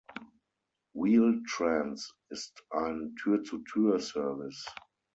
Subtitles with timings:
[0.95, 4.65] Wheel-Trans ist ein Tür-zu-Tür-Service.